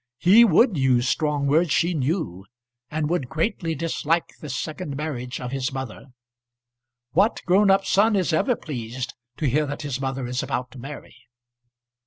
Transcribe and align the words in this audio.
He 0.17 0.43
would 0.43 0.77
use 0.79 1.07
strong 1.07 1.45
words 1.45 1.69
she 1.71 1.93
knew, 1.93 2.47
and 2.89 3.07
would 3.07 3.29
greatly 3.29 3.75
dislike 3.75 4.29
this 4.39 4.57
second 4.57 4.95
marriage 4.95 5.39
of 5.39 5.51
his 5.51 5.71
mother. 5.71 6.05
What 7.11 7.43
grown 7.45 7.69
up 7.69 7.85
son 7.85 8.15
is 8.15 8.33
ever 8.33 8.55
pleased 8.55 9.13
to 9.37 9.45
hear 9.47 9.67
that 9.67 9.83
his 9.83 10.01
mother 10.01 10.25
is 10.25 10.41
about 10.41 10.71
to 10.71 10.79
marry? 10.79 11.13